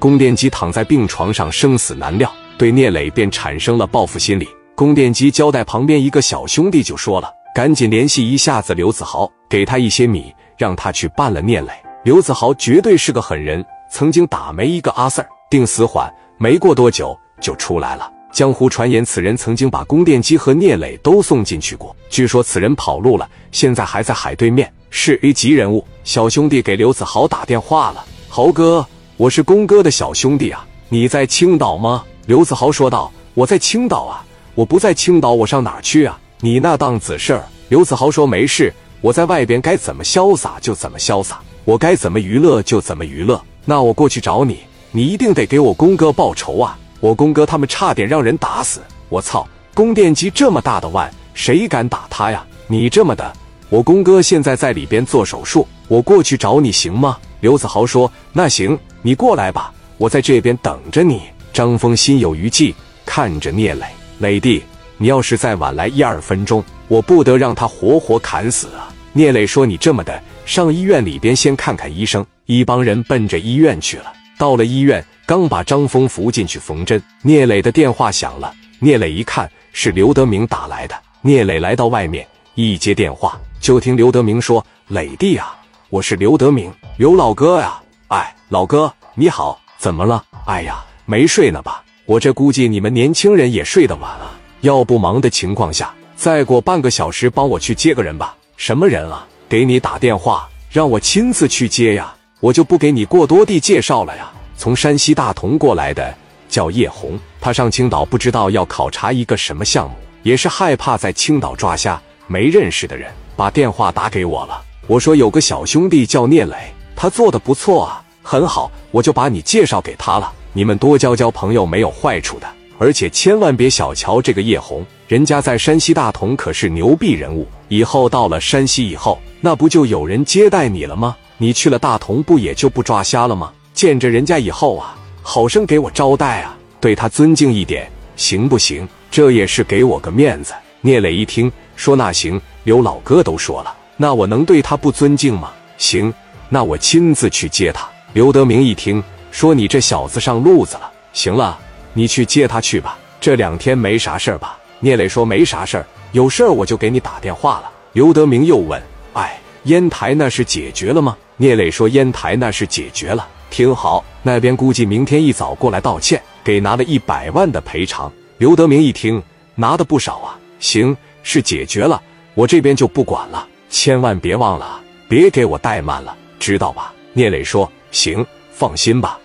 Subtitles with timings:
[0.00, 4.48] 宫殿基躺在病床上，生死难料，对聂磊便产生了报复心理。
[4.74, 11.68] 宫殿基交代旁边一个小兄弟，就说了：“赶紧联系一下子刘子豪，给他一些米，让他去办了聂磊。
[12.02, 16.10] 刘子豪绝对是个狠人，曾经打没一个阿 Sir，定死缓。
[16.38, 18.10] 没过多久就出来了。
[18.32, 21.94] 江湖传言，此人曾经把宫殿基和聂磊都送进去过。
[22.08, 25.86] 据说此人跑路了，现在还在海对面，是 A 级人物。
[26.04, 28.86] 小兄弟给刘子豪打电话了：豪哥，
[29.20, 32.02] 我是宫哥的小兄弟啊，你在青岛吗？
[32.24, 34.24] 刘子豪说道：我在青岛啊。”
[34.56, 36.18] 我不在青岛，我上哪儿去啊？
[36.38, 37.44] 你那档子事儿。
[37.68, 38.72] 刘子豪说：“没事，
[39.02, 43.38] 我在外边该怎么潇洒就怎么潇洒，我该怎么娱乐就怎么娱乐。
[43.66, 46.78] 那我过去找你，你一定得给我公哥报仇啊！
[47.00, 49.46] 我公哥他们差点让人打死，我操！
[49.74, 52.42] 宫殿机这么大的腕，谁敢打他呀？
[52.68, 53.30] 你这么的，
[53.68, 61.22] 我公哥现在在里边做手术，我过去找你行吗？”刘子豪说：“那行，你过来吧，我在这边等着你。”
[61.52, 63.84] 张峰心有余悸，看着聂磊。
[64.18, 64.62] 磊弟，
[64.98, 68.92] 你要是再晚来一二分钟，我不得让他活活砍死啊！
[69.12, 74.12] 聂磊说：“你这么的，上医院里边先看看医生。”一帮人奔着医院去了。
[74.38, 78.52] 到了医院，刚把张峰扶进去缝针，聂磊的电话响了。
[78.78, 85.56] 聂磊一看是刘德明打来的，聂磊来到外面一接电话，就听刘德明说：“磊弟啊，
[85.88, 87.79] 我是刘德明，刘老哥呀，
[88.10, 90.24] 哎，老哥你好，怎么了？
[90.44, 98.34] 哎呀，没睡呢吧？”我这估计你们年轻人也睡得晚啊，要不忙的情况下，再过半个小时帮我去接个人吧。
[98.56, 99.24] 什么人啊？
[99.48, 102.12] 给你打电话，让我亲自去接呀。
[102.40, 104.28] 我就不给你过多地介绍了呀。
[104.56, 106.12] 从山西大同过来的
[106.48, 109.94] 叫叶红，他上青岛不知道要考察一个什么项目，
[110.24, 114.60] 也是害怕在青岛抓瞎没认识的人，把电话打给我了。
[114.88, 116.56] 我说有个小兄弟叫聂磊，
[117.00, 120.30] 他做的不错啊，很好，我就把你介绍给他了。
[120.52, 127.48] 你们多交交朋友没有坏处的，而且千万别小瞧这个叶红，人家在山西大同可是牛逼人物。
[127.68, 131.16] 以后到了山西以后，那不就有人接待你了吗？
[131.38, 133.50] 你去了大同，不也就不抓瞎了吗？
[133.72, 138.86] 见着人家以后啊，好生给我招待啊，对他尊敬一点，行不行？
[139.10, 140.52] 这也是给我个面子。
[140.82, 145.50] 聂磊一听说那行，刘老哥都说了，那我能对他不尊敬吗？
[145.78, 146.12] 行，
[146.50, 147.88] 那我亲自去接他。
[148.12, 149.02] 刘德明一听。
[149.30, 151.56] 说你这小子上路子了，行了，
[151.94, 152.98] 你去接他去吧。
[153.20, 154.58] 这两天没啥事儿吧？
[154.80, 157.70] 聂磊说没啥事儿，有事儿我就给你打电话了。
[157.92, 158.82] 刘德明又问
[159.14, 164.04] ：“哎，烟台那是解决了吗？”聂磊说：“烟台那是解决了，挺好。
[164.24, 169.22] 那边估计明天一早过来道歉，给拿了一百万的赔偿。”刘德明一听，
[169.54, 170.36] 拿的不少啊。
[170.58, 172.02] 行，是解决了，
[172.34, 176.92] 我这边就不管了，千万别忘了，别给我怠慢了，知道吧？
[177.12, 179.18] 聂磊说：“行。”放心吧。